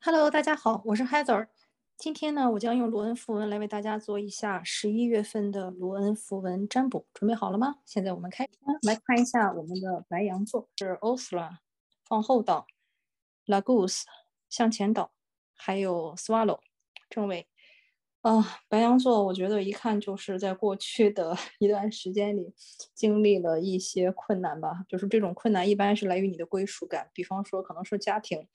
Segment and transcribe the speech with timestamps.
[0.00, 1.48] Hello，大家好，我是 Heather。
[1.96, 7.04] 今天呢，我将用罗恩符文来为大家做一下十一月份的罗恩符文占卜。
[7.12, 7.80] 准备好了吗？
[7.84, 8.50] 现在我们开始
[8.82, 11.58] 来看一下我们的白羊座是 Osla，
[12.08, 12.66] 放后倒
[13.46, 14.02] ；Lagus
[14.48, 15.10] 向前倒，
[15.56, 16.60] 还有 Swallow
[17.10, 17.48] 正位。
[18.20, 22.54] 啊，白羊座，我觉得一看就是在过去的一段时间里
[22.94, 24.84] 经历了一些困难吧。
[24.88, 28.46] 就是这种困难一般是来于你的归属感，比方说可能是家庭，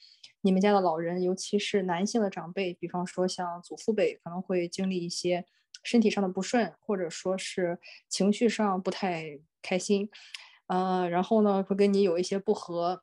[0.44, 5.46] 你们家的老人，尤其是男性的长辈，比方说像祖父辈，可能会经历一些
[5.84, 7.80] 身体上的不顺，或者说是
[8.10, 10.10] 情绪上不太开心，
[10.68, 13.02] 呃，然后呢会跟你有一些不和。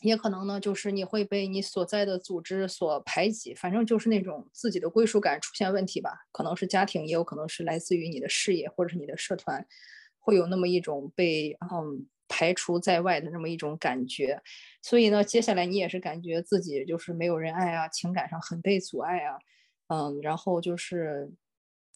[0.00, 6.10] 也可能呢，就是你会被你所在的组织所排挤，反正就是那种自己的归属感出现问题吧。
[6.30, 9.66] 可能是家庭，也有可能是来自于你的事业或者是你的社团，
[10.18, 14.40] 会有那么一种被嗯排除在外的那么一种感觉。
[14.82, 19.38] 所以呢，接下来你也是感觉自己就是没有人爱啊，情感上很被阻碍啊，
[19.88, 21.30] 嗯，然后就是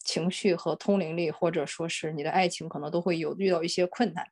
[0.03, 4.25] 情绪和通灵力，或者说是你的爱情，可能都会有遇到一些困难。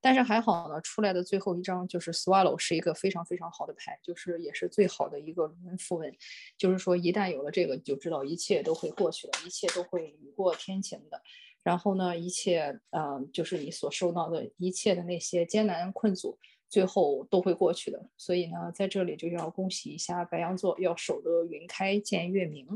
[0.00, 6.14] 但是还好呢，出来的最后一张就是 Swallow，是一个非常非常好的牌，就是也是最好的一个龙符文，
[6.56, 11.20] 就是说一旦有了这个，就知道一切都会过去了，一切都会雨过天晴的。
[11.68, 18.08] 然后呢，一切，嗯，就是你所受到的一切的那些艰难困阻，最后都会过去的。
[18.16, 22.66] 所以呢，在这里就要恭喜一下白羊座，要守得云开见月明。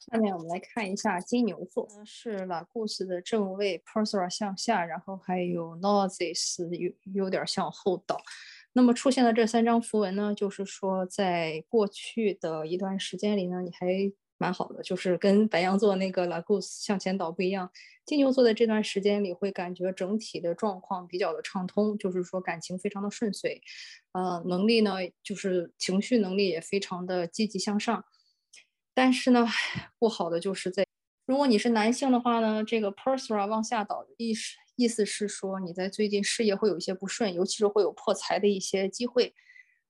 [0.00, 8.20] 下面我们来看一下金牛座，是拉故事的正位 p e r s e r 向下，然后还有 Noses 有有点向后倒。
[8.72, 13.86] 那么出现的这三张符文呢，就是说在过去的一段时间里呢，你还
[14.40, 17.70] 蛮好的，就是跟白羊座那个 Lagos 向前倒不一样。
[18.06, 23.60] 金牛座的这段时间里会感觉整体的状况比较的畅通，就是说感情非常的顺遂，
[24.12, 28.02] 呃，能力呢就是情绪能力也非常的积极向上。
[28.94, 29.46] 但是呢，
[29.98, 30.86] 不好的就是在，
[31.26, 39.34] 如果你是男性的话呢，这个 Persra 往下倒，意思意思是说你在最近事业会有一些不顺，尤其是会有破财的一些机会。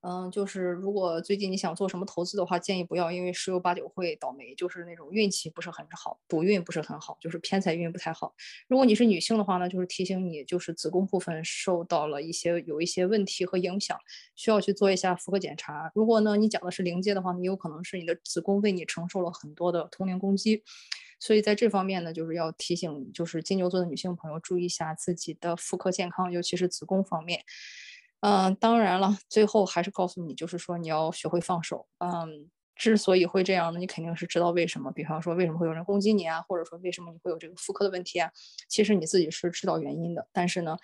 [0.03, 8.34] 嗯，就是如果最近你想做什么投资的话，建议不要，因为十有八九会倒霉，就是那种运气不是很好，赌运不是很好，就是偏财运不太好。
[8.66, 13.99] 如果你是女性的话呢，就是提醒你，就是子宫部分受到了一些有一些问题和影响，
[14.37, 15.93] 需要去做一下妇科检查。
[15.94, 20.62] 如果呢你讲的是临界的话，你有可能是你的子宫为你承受了很多的童年攻击，
[21.19, 27.44] 所以在这方面呢，就是要提醒，就是金牛座的女性朋友注意一下自己的妇科健康，尤其是子宫方面。
[28.22, 31.86] 嗯，当然了，最后还是告诉你，就是说你要学会放手。
[31.98, 34.92] 嗯，之所以会这样呢，你肯定是知道为什么。
[34.92, 38.31] 比方说，为什么会有人攻击你啊，或者说为什么你会有这个妇科的问题啊？
[38.69, 40.76] 其实你自己是知道原因的，但是呢，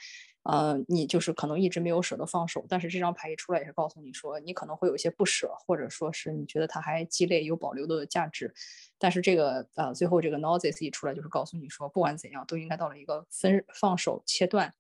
[0.45, 2.65] 呃，你就是可能一直没有舍得放手。
[2.71, 8.55] 但是这张牌一出来，也是告诉你说，你可能会有一些不舍，或者说是你觉得它还积累有保留的价值。
[8.99, 14.73] 但是这个呃，最后这个 Noses 一出来，就是告诉你说，不管怎样，都应该到了一个分放手切断。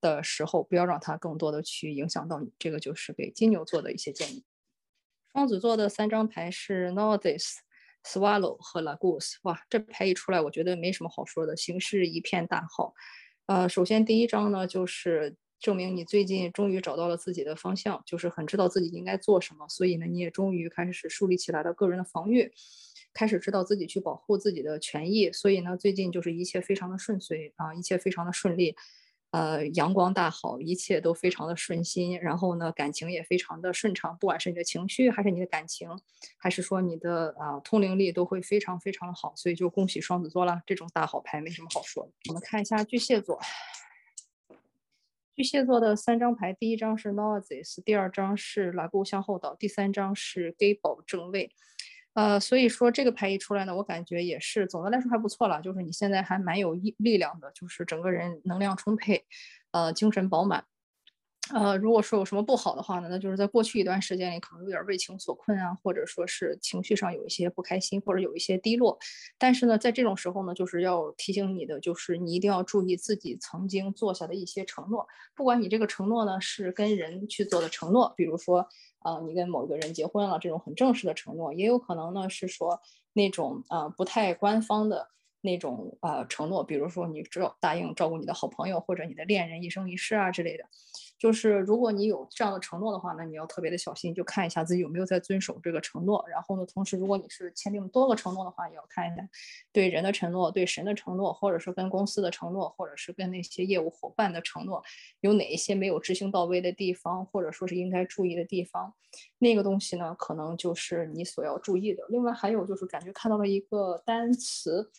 [0.00, 2.52] 的时候，不要让它更多的去影响到你。
[2.58, 4.44] 这个就是给金牛座的一些建议。
[5.32, 7.56] 双子座的三张牌是 Northeast、
[8.04, 9.36] Swallow 和 laguse。
[9.42, 12.94] 哇，这牌一出来，我觉得没什么好说的，形势一片大好。
[13.46, 22.52] 呃，首先第一张呢，就是证明你最近终于找到了自己的方向，就是很知道自己应该做什么，所以呢，你也终于开始树立起来了个人的防御，
[23.14, 25.32] 开始知道自己去保护自己的权益。
[25.32, 28.76] 所以呢，最近就是一切非常的顺遂啊，一切非常的顺利。
[29.32, 35.88] 呃，阳光大好，一切都非常的顺心，然后呢，感情也非常的顺畅，不管是你的情绪，还是你的感情，
[36.36, 42.12] 还是说你的啊通灵力，都会非常非常的好，所以就恭喜双子座了，这种大好牌没什么好说的。
[42.28, 43.40] 我们看一下巨蟹座，
[45.34, 51.50] 巨蟹座的三张牌，第一张是 Noses，第二张是拉钩向后倒，第三张是 Gable 正位。
[52.14, 59.24] 呃，所以说这个牌一出来呢，我感觉也是总的来说还不错了，就是你现在还蛮有力力量的，就是整个人能量充沛，
[59.70, 60.64] 呃，精神饱满。
[61.52, 68.98] 呃，如果说有什么不好的话呢，那就是在过去一段时间里可能有点为情所困啊，或者说是情绪上有一些不开心，或者有一些低落。
[69.38, 78.68] 但是呢，在这种时候呢，就是要提醒你的，就是你一定要注意自己曾经做下的一些承诺，不管你这个承诺呢是跟人去做的承诺，比如说。
[79.04, 82.80] 啊，你跟某一个人结婚了，这种很正式的承诺，也有可能呢是说
[83.14, 85.08] 那种啊不太官方的
[85.40, 90.62] 那种啊承诺，比如说你只有答应照顾你的好朋友或者你的恋人一生一世啊之类的，
[91.22, 96.24] 就是如果你有这样的承诺的话，那你要特别的小心，就看一下自己有没有在遵守这个承诺。
[96.28, 99.22] 然后呢，同时如果你是签订多个承诺的话，也要看一下
[99.72, 104.82] 对人的承诺、对神的承诺，或者是跟公司的承诺，或者是跟那些业务伙伴的承诺，
[105.20, 108.92] 有哪一些没有执行到位的地方，或者说是应该注意的地方。
[109.38, 112.02] 那个东西呢，可能就是你所要注意的。
[112.08, 114.90] 另外还有就是感觉看到了一个单词，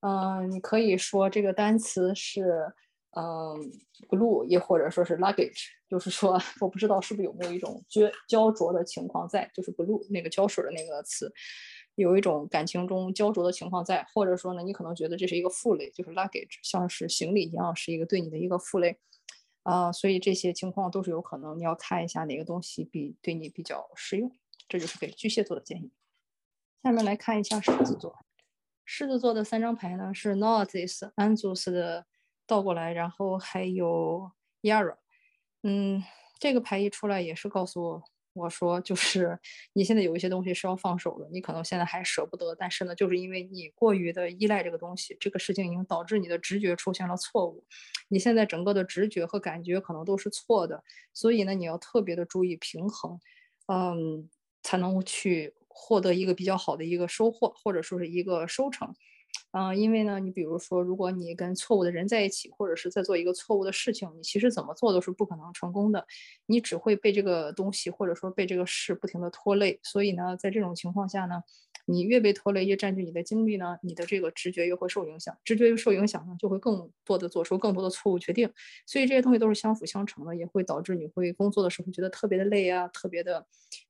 [0.00, 2.74] 嗯，你可以说这个单词是。
[3.12, 3.72] 嗯
[4.08, 11.32] ，glue 也或者说是 luggage，就是说 我不知道是不是有没有一种焦焦灼的情况在，就是 glue 那个胶水的那个词，
[11.96, 18.96] 有一种感情中焦灼的情况在，或者说呢，你可能觉得这是一个负累，就是 luggage 像是行李一样，是一个对你的一个负累
[19.64, 24.30] 啊，所以这些情况都是有可能，你要看一下哪个东西比对你比较适用，
[24.68, 25.90] 这就是给巨蟹座的建议。
[26.84, 28.16] 下面来看一下狮子座，
[28.84, 32.06] 狮子座的三张牌呢是 Northeast 安祖斯的。
[32.50, 34.28] 倒过来，然后还有
[34.62, 34.96] Yara，
[35.62, 36.02] 嗯，
[36.40, 38.02] 这个牌一出来也是告诉我，
[38.32, 39.38] 我说就是
[39.74, 47.64] 你现在有一些东西是要放手的，你可能现在还舍不得，但是呢，就是因为你过于的依赖这个东西，这个事情已经导致你的直觉出现了错误，
[48.08, 50.82] 你现在整个的直觉和感觉可能都是错的，
[51.14, 53.20] 所以呢，你要特别的注意平衡，
[53.68, 54.28] 嗯，
[54.64, 58.92] 才能去获得一个比较好的一个收获，或者说是一个收成。
[59.52, 66.06] 嗯，因为呢，你比如说，如果你跟错误的人在一起，或者是在做一个错误的事情，你其实怎么做都是不可能成功的，
[66.46, 69.80] 你只会被这个东西或者说被这个事不停的拖累。
[69.82, 71.42] 所以呢，在这种情况下呢，
[71.90, 78.48] 你越被拖累，越占据你的精力呢，你的这个直觉越会受影响，直觉越受影响呢，就会更多的做出更多的错误决定。
[78.86, 83.44] 所以这些东西都是相辅相成的，也会导致你会工作的时候觉得特别的累啊，特别的，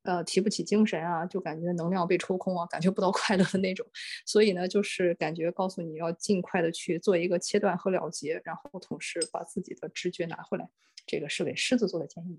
[0.04, 3.86] 呃，提不起精神啊，就感觉能量被抽空啊，感觉不到快乐的那种。
[4.24, 5.50] 所以呢，就是感觉。
[5.60, 10.70] 告诉你要尽快的去做一个切断和了结，然后同时把自己的直觉拿回来，
[11.06, 12.38] 这个是给狮子座的建议。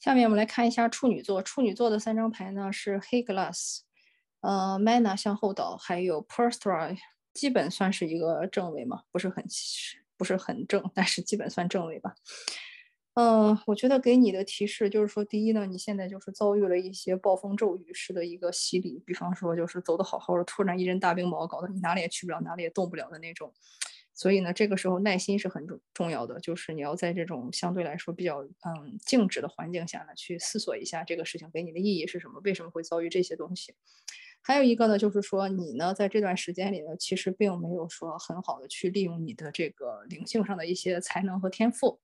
[0.00, 3.80] 下面我们来看一下处女座，处女座的三张牌呢是黑 glass，
[4.42, 6.96] 呃，mana 向后倒，还有 perstra，
[7.32, 9.44] 基本算是一个正位嘛，不是很
[10.18, 12.14] 不是很正，但是基本算正位吧。
[13.14, 23.52] 嗯，我觉得给你的提示就是说，第一呢，你现在就是遭遇了一些暴风骤雨式的一个洗礼，比方说就是走的好好的，突然一阵大冰雹，搞得你哪里也去不了，哪里也动不了的那种。
[24.14, 33.74] 所以呢，这个时候耐心是很重重要的，就是你要在这种相对来说比较嗯静止的环境下呢，去思索一下这个事情给你的意义是什么，为什么会遭遇这些东西。
[34.42, 42.00] 还有一个呢，就是说你呢在这段时间里呢，其实并没有说很好的去利用你的这个灵性上的一些才能和天赋。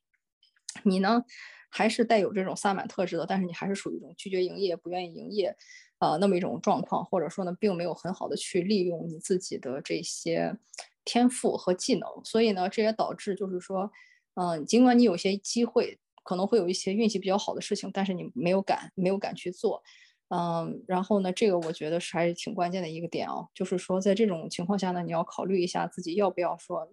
[0.84, 1.24] 你呢，
[1.70, 5.56] 还是带有这种萨满特质的，但是你还是属于一种拒绝营业、不愿意营业，
[5.98, 10.56] 呃，那么一种状况，或者说呢，并没有很好的去利用你自己的这些
[11.04, 13.90] 天赋和技能，所以呢，这也导致就是说，
[14.34, 19.82] 嗯，尽管你有些机会，可能会有一些运气比较好的事情，但是你没有敢，没有敢去做，
[20.28, 26.88] 嗯，然后呢，这个我觉得是还是挺关键的一个点啊，就是说在这种情况下呢，你要考虑一下自己要不要说。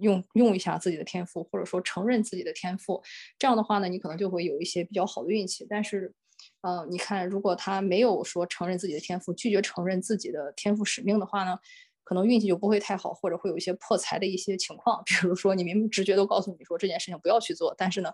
[0.00, 3.02] 用用一下自己的天赋，或者说承认自己的天赋，
[3.38, 5.66] 这样的话呢，你可能就会有一些比较好的运气。
[5.68, 6.14] 但是，
[6.62, 11.58] 呃，你看，如果他没有说承认自己的天赋，拒绝承认自己的天赋使命的话呢，
[12.04, 15.02] 可能运气就不会太好，或者会有一些破财的一些情况。
[15.06, 18.12] 比如说，你明明直觉都告诉你说这件事情不要去做，但是呢，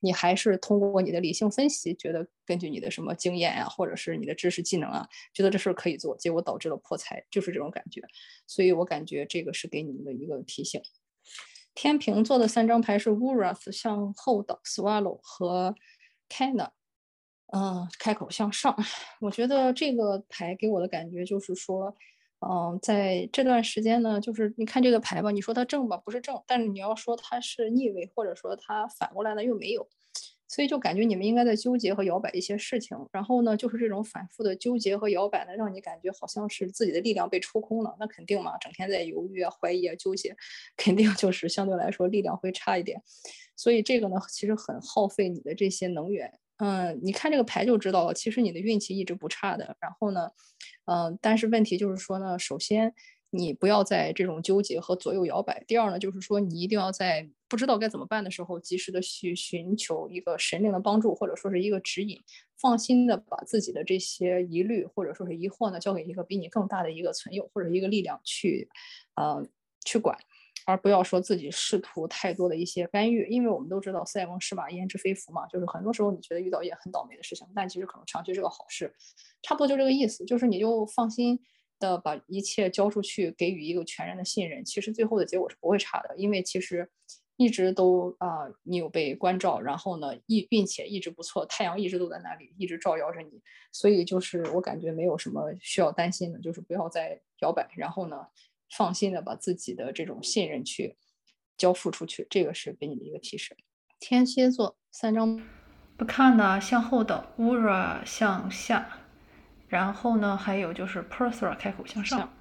[0.00, 8.00] 你还是通过你的理性分析，觉得根据你的什么经验啊，或者是你的知识技能啊，觉得这事儿可以做，结果导致了破财，就是这种感觉。
[8.46, 10.80] 所以我感觉这个是给你们的一个提醒。
[11.74, 15.74] 天平座的三张牌是 Wrath 向后倒，Swallow 和
[16.28, 16.70] Kana，
[17.52, 18.76] 嗯，开口向上。
[19.20, 21.96] 我觉得这个牌给我的感觉就是说，
[22.48, 29.88] 嗯，在这段时间呢，就是你看这个牌吧，你说它正吧，不是正，但是你要说它是逆位，或者说它反过来呢，又没有。
[30.46, 37.96] 所以就感觉你们应该在纠结和摇摆一些事情，然后呢，就是这种反复的纠结和摇摆呢，让你感觉好像是自己的力量被抽空了。
[37.98, 40.36] 那肯定嘛，整天在犹豫啊、怀疑啊、纠结，
[40.76, 43.02] 肯定就是相对来说力量会差一点。
[43.56, 46.32] 所以这个呢，其实很耗费你的这些能源。
[46.58, 49.76] 嗯，你看这个牌就知道了，其实你的运气一直不差的。
[49.80, 50.30] 然后呢，
[50.86, 52.94] 嗯，但是问题就是说呢，首先。
[53.36, 55.64] 你不要在这种纠结和左右摇摆。
[55.66, 62.22] 第二呢，就是说你一定要在不知道该怎么办的时候，及时的去寻求一个神灵的帮助，或者说是一个指引。
[62.60, 68.68] 放心的把自己的这些疑虑或者说是疑惑呢，交给一个比你更大的一个存有或者一个力量去，
[69.16, 69.44] 呃，
[69.84, 70.16] 去管，
[70.64, 73.26] 而不要说自己试图太多的一些干预。
[73.28, 78.94] 因为我们都知道塞翁失马焉知非福嘛，就是很多时候你觉得遇到一件很倒霉的事情，但其实可能长期是个好事。
[79.42, 81.40] 差不多就这个意思，就是你就放心。
[81.80, 86.88] 的把一切交出去，给予一个全然的信任，其实最后的结果是不会差的，因为其实
[87.36, 93.42] 一直都啊，你有被关照，然后呢，一并且一直不错，太阳一直都在那里，一直照耀着你，
[93.72, 98.24] 所以就是我感觉没有什么需要担心的，就是不要再摇摆，然后呢，
[98.70, 100.96] 放心的把自己的这种信任去
[101.56, 103.56] 交付出去，这个是给你的一个提示。
[104.00, 105.40] 天蝎座三张
[105.96, 109.06] 不看呢，向后倒 u r a 向下，
[109.68, 112.32] 然后呢，还有就是 Perthra 开口向上。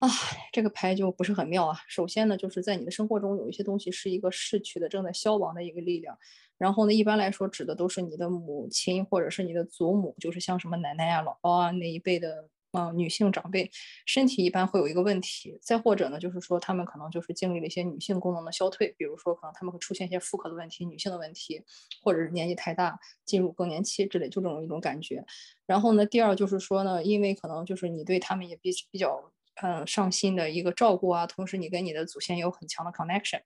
[0.00, 0.08] 啊，
[0.52, 1.78] 这个牌就不是很妙啊。
[1.86, 6.18] 首先呢，就是在你的生活中有一些东西是一个逝去的、正在消亡的一个力量。
[6.58, 13.70] 然后呢，一般来说指的都是你的母亲或者是你的祖母，就是像什么奶奶呀、姥姥啊那一辈的，嗯，女性长辈，
[14.06, 15.58] 身体一般会有一个问题。
[15.62, 21.62] 再或者呢，就是说他们可能就是经历了一些女性功能的消退，比如说可能他们会出现一些妇科的问题、女性的问题，
[22.02, 25.24] 或者是年纪太大进入更年期之类，就这种一种感觉。
[25.66, 29.32] 然后呢，第二就是说呢，因为可能就是你对他们也比比较。
[29.62, 33.42] 嗯，上心的一个照顾啊，同时你跟你的祖先有很强的 connection，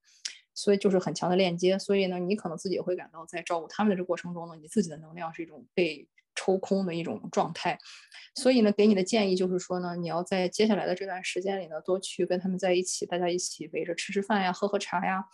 [0.54, 1.76] 所以就是很强的链接。
[1.80, 6.06] 所以呢，你可能自己也会感到在照顾他们的这过程中呢，你自己的能量是一种被
[6.46, 7.78] 抽空的一种状态。
[8.36, 15.24] 所以呢，给你的建议就是说呢，你要在接下来的这段时间里呢，多去跟他们在一起，大家一起围着吃吃饭呀，喝喝茶呀。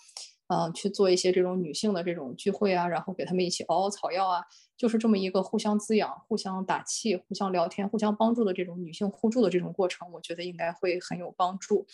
[0.48, 4.44] 嗯，去做一些这种女性的这种聚会啊，然后给他们一起熬熬草药啊，
[4.76, 11.86] 就是这么一个互相滋养、互相打气、互相聊天、互相帮助的这种女性互助的这种过程，我觉得应该会很有帮助。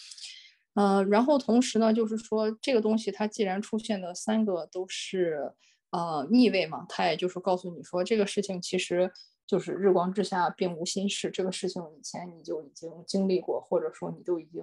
[0.75, 5.53] 嗯，然后同时呢，就是说这个东西它既然出现的三个都是
[5.91, 9.13] 呃逆位嘛，它也就是告诉你说这个事情其实
[9.47, 14.63] 就是日光之下并无新事，这个事情以前你就已经经历过，或者说你都已经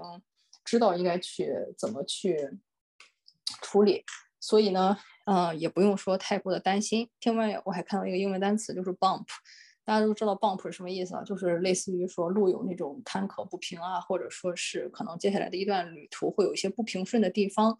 [0.63, 2.60] 知道应该去怎么去。
[3.62, 4.03] 处理，
[4.39, 7.08] 所以呢，嗯，也不用说太过的担心。
[7.24, 9.25] 另外，我还看到一个英文单词，就是 bump，
[9.84, 11.24] 大家都知道 bump 是什么意思啊？
[11.24, 17.77] 就是类似于说路有那种坎坷不平啊，或者说是可能接下来的一段旅途会有一些不平顺的地方，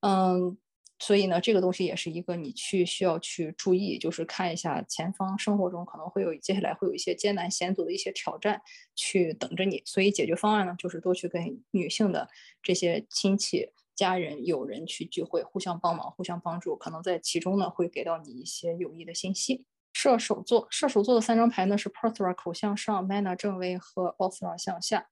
[0.00, 0.56] 嗯，
[0.98, 8.62] 所以呢，这个东西也是一个你去需要去注意，就是看一下前方生活中可能会有接下来会有一些艰难险阻的一些挑战
[8.94, 9.82] 去等着你。
[9.84, 12.28] 所以解决方案呢，就是多去跟女性的
[12.62, 13.70] 这些亲戚。
[13.96, 19.66] 家人、友人去聚会，互相帮忙、互相帮助，可能在其中呢会给到你一些有益的信息。
[19.92, 25.06] 射手座，射手座的三张牌呢是 Perthra 口向上，Mana 正位和 o t h r a 向下。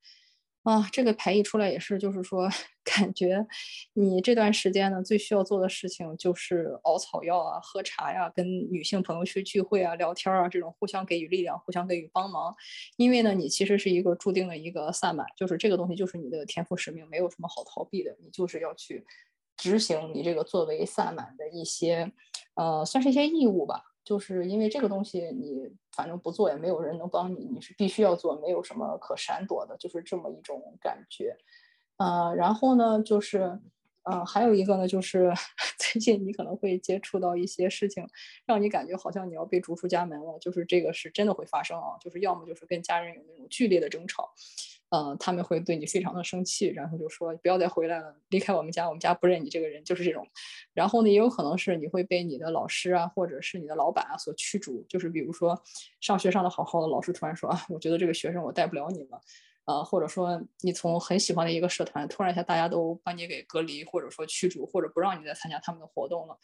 [0.65, 2.49] 啊，这个牌一出来也是，就是说，
[2.85, 3.45] 感觉
[3.95, 12.55] 你这段时间呢，最需要做的事情就是熬草药啊、喝茶呀、跟女性朋友去聚会啊、聊天啊，这种互相给予力量、互相给予帮忙。
[12.97, 19.05] 因为呢，你其实是一个注定的一个萨满，就是这个东西就是你的天赋使命，没有什么好逃避的，你就是要去
[19.57, 22.13] 执行你这个作为萨满的一些，
[22.55, 23.92] 呃，算是一些义务吧。
[24.05, 31.37] 就是因为这个东西，你反正不做也没有人能帮你，你是必须要做，没有什么可闪躲的，就是这么一种感觉。
[31.99, 33.61] 呃，然后呢，就是，
[34.03, 35.33] 呃，还有一个呢，就是
[35.79, 38.05] 最近你可能会接触到一些事情，
[38.45, 44.33] 让你感觉好像你要被逐出家门了，就是这个是真的会发生啊，就是要么就是跟家人有那种剧烈的争吵。
[44.95, 50.29] 嗯，他们会对你非常的生气，然后就说不要再回来了，离开我们家，我们家不认你这个人，就是这种。
[50.75, 55.59] 然后呢，也有可能是你会被你的老师啊，或者是你的老板啊所驱逐，就是比如说
[56.03, 59.19] 上学上的好好的，老师突然说啊，我觉得这个学生我带不了你了，
[59.65, 66.39] 呃，或者说你从很喜欢的一个社团，突然一下大家都把你给隔离，或者说驱逐，或者不让你再参加他们的活动了，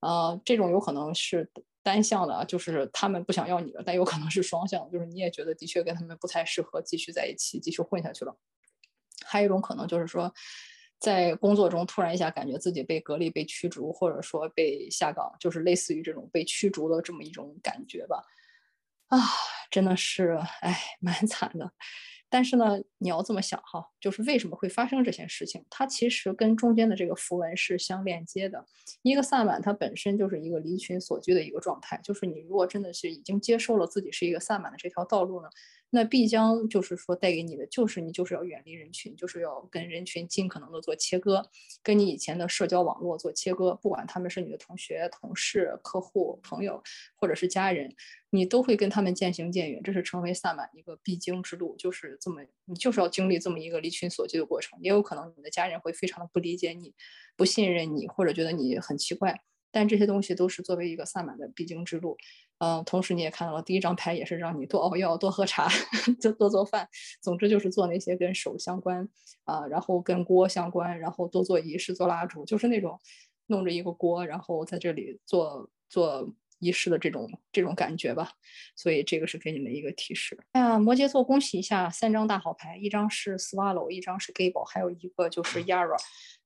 [0.00, 1.50] 呃，这种有可能是。
[1.84, 8.34] 单向的，就是他们不想要你了，但有可能是双向，就是你也觉得的确跟他们不太适合继续在一起，继续混下去了。
[9.22, 10.32] 还有一种可能就是说，
[10.98, 18.24] 在工作中突然一下感觉自己被隔离、被驱逐，或者说被下岗，就是类似于这种被驱逐的这么一种感觉吧。
[19.08, 19.18] 啊，
[19.70, 21.70] 真的是，哎，蛮惨的。
[22.34, 25.64] 但是呢，你要这么想哈，就是为什么会发生这些事情？
[25.70, 28.66] 它其实跟中间的这个符文是相链接的。
[29.00, 31.98] 一个萨满，它本身就是一个离群所居的一个状态。
[32.04, 35.48] 就是你如果真的是已经接受了自己是一个萨满的这条道路呢，
[35.88, 41.48] 那必将就是说带给你的，就是你就是要远离人群，就是要跟人群尽可能的做切割，
[41.82, 43.74] 跟你以前的社交网络做切割。
[43.80, 46.82] 不管他们是你的同学、同事、客户、朋友，
[47.16, 47.94] 或者是家人。
[48.30, 54.78] 你都会跟他们渐行渐远，这是成为萨满一个必经之路，就是这么，你就是要经历这么一个离群索居的过程。
[54.82, 56.92] 也有可能你的家人会非常的不理解你，
[57.36, 59.40] 不信任你，或者觉得你很奇怪。
[59.70, 62.16] 但这些东西都是作为一个萨满的必经之路。
[62.58, 65.68] 嗯，同时你也看到了第一张牌，也是让你多熬药、多喝茶、
[66.20, 66.88] 就多做饭。
[67.20, 69.08] 总之就是做那些跟手相关
[69.44, 72.98] 啊，然后跟锅相关，然后多做仪式、做蜡烛，就是那种
[73.46, 76.34] 弄着一个锅，然后在这里做做。
[76.64, 78.30] 仪式的这种这种感觉吧，
[78.74, 80.38] 所以这个是给你们一个提示。
[80.52, 85.96] 哎呀，摩羯座，恭喜一下，三张大好牌，一张是 Swallow，一张是 Gable，还有一个就是 Yara。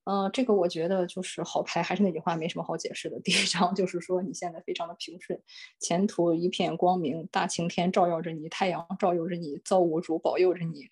[0.05, 3.19] 呃，这个我觉得就是好牌，还是那句话，没什么好解释的。
[3.19, 5.39] 第一张就是说你现在非常的平顺，
[5.79, 10.87] 前途一片光明，大晴天照耀着你，太阳照耀着你，造物主保佑着你，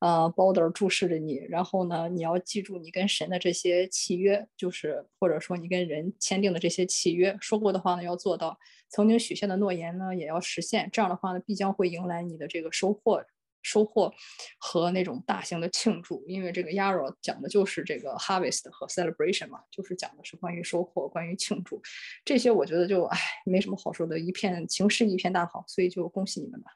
[0.00, 1.44] 呃，包德注视着你。
[1.48, 10.88] 然后呢，你要记住你跟神的这些契约，就是或者说你跟人签订的这些契约，说过的话呢要做到，曾经许下的诺言呢也要实现。
[10.92, 13.24] 这样的话呢，必将会迎来你的这个收获。
[13.62, 14.14] 收获
[14.60, 21.82] 和那种大型的庆祝，因为这个 Yarrow 讲的就是这个 harvest 和 celebration 嘛，就是讲的是关于收获、关于庆祝
[22.24, 22.48] 这些。
[22.48, 26.75] 我觉得就唉，没什么好说的，一片情势一片大好，所以就恭喜你们吧。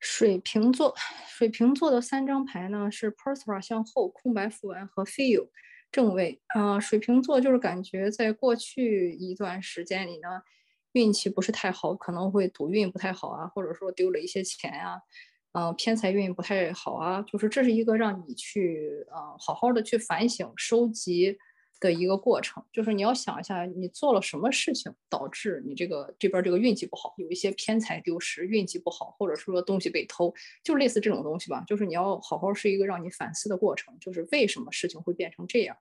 [0.00, 0.94] 水瓶座，
[1.26, 5.48] 水瓶座的三张牌呢是 Persra 向后空白符文和 Feel
[5.90, 6.78] 正位啊。
[6.78, 10.42] 水瓶座就是感觉在过去一段时间里呢，
[10.92, 15.02] 运气不是太好，可能会赌运不太好啊，或者说丢了一些钱呀。
[15.52, 21.38] 嗯，偏财运不太好啊，就是这是一个让你去呃好好的去反省、收集
[21.80, 22.62] 的一个过程。
[22.72, 31.64] 就是你要想一下，你做了什么事情导致你这个这边这个运气不好，有一些偏财丢失、运气不好，或者说东西被偷，就类似这种东西吧。
[31.66, 35.76] 就是你要好好是一个让你反思的过程，就是为什么事情会变成这样。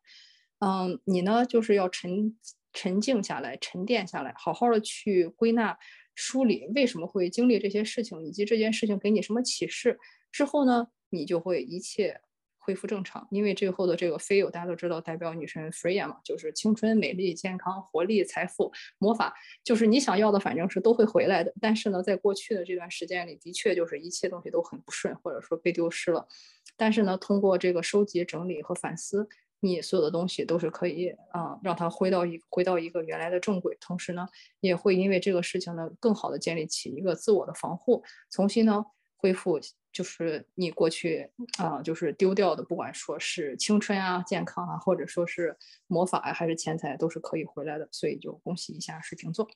[0.60, 2.38] 嗯，你呢就是要沉
[2.74, 5.78] 沉静下来、沉淀下来，好好的去归纳。
[6.20, 10.00] 梳理为什么会经历这些事情，以及这件事情给你什么启示
[10.32, 12.20] 之后呢，你就会一切
[12.68, 13.26] 恢复正常。
[13.32, 19.34] 因为最后的这个飞友大家都知道，代表女神 Freya 嘛，就是青春、美丽、健康、活力、财富、魔法，
[19.64, 21.54] 就是你想要的，反正是都会回来的。
[21.62, 26.28] 但是呢，在过去的这段时间里，的确就是一切东西都很不顺，或者说被丢失了。
[26.76, 29.30] 但是呢，通过这个收集、整理和反思。
[29.60, 33.76] 你所有的东西都是可以啊，让它回到一回到一个原来的正轨。
[33.82, 34.28] 同时呢，
[34.60, 38.86] 也会因为这个事情呢，更好的建立起一个自我的防护，重新呢
[39.18, 39.60] 恢复，
[39.92, 45.58] 就是你过去啊，就是丢掉的，不管说是青春啊、健康啊，或者说是
[45.88, 47.90] 魔法啊，还是钱财，都是可以回来的。
[47.92, 49.50] 所以就恭喜一下水瓶座。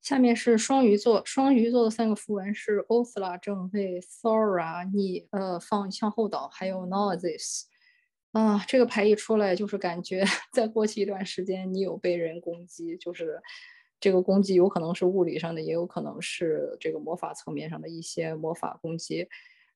[0.00, 7.62] 下面是双鱼座，双鱼座的三个符文是 o s l a 正位、Thora 逆呃放向后倒，还有 Nozis。
[8.32, 13.42] 啊，这个牌一出来，就是感觉 在过去一段时间，你有被人攻击，就是
[14.00, 19.28] 这个攻击有可能是物理上的，也有可能是这个魔法层面上的一些魔法攻击。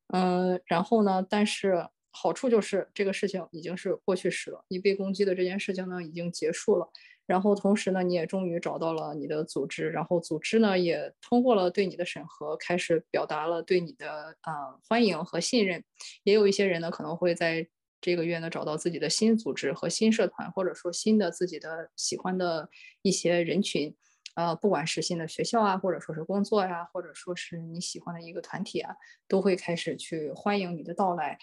[0.09, 6.88] 嗯，然后呢，但是好处就是这个事情已经是过去式了，你被攻击的这件事情呢已经结束了。
[7.27, 15.83] 然后同时呢，你也终于找到了你的组织，然后组织呢也通过了对你的审核，开始表达了对你的啊欢迎和信任。
[16.25, 17.68] 也有一些人呢可能会在。
[18.05, 22.68] 这个月呢，找到自己的新组织和新社团，或者说新的自己的喜欢的
[23.03, 23.94] 一些人群，
[24.35, 28.97] 呃，不管是新的学校啊，或者说是工作呀，或者说是你喜欢的一个团体啊，
[29.29, 31.38] 都会开始去欢迎你的到来，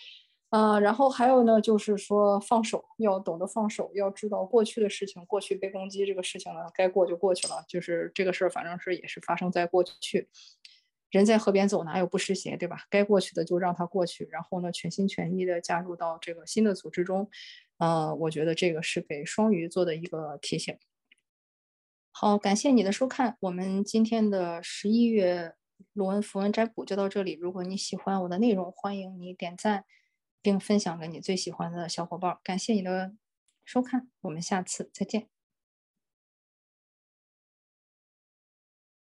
[0.50, 10.28] 呃，然后还有呢，就是说放手，要懂得放手，要知道过去的事情，过去被攻击这个事情呢，该过就过去了，就是这个事儿，反正是也是发生在过去。
[11.12, 12.86] 人在河边走，哪有不湿鞋，对吧？
[12.88, 17.28] 该过去的就让它过去，然后呢，全心全意的加入到这个新的组织中。
[17.80, 20.78] 呃，我觉得这个是给双鱼座的一个提醒。
[22.22, 25.54] 好，感谢你的收看，我们今天的十一月
[25.94, 27.32] 罗恩符文占卜就到这里。
[27.40, 29.86] 如果你喜欢我的内容，欢迎你点赞
[30.42, 32.38] 并分享给你最喜欢的小伙伴。
[32.44, 33.14] 感谢你的
[33.64, 35.39] 收看，我们下次再见。